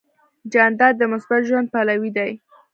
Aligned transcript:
جانداد 0.53 0.93
د 0.97 1.03
مثبت 1.13 1.41
ژوند 1.49 1.67
پلوی 1.73 2.09
دی. 2.17 2.31